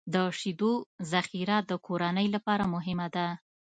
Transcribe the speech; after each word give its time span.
د 0.13 0.15
شیدو 0.39 0.73
ذخیره 1.11 1.57
د 1.69 1.71
کورنۍ 1.85 2.27
لپاره 2.35 2.65
مهمه 2.75 3.07
ده. 3.15 3.27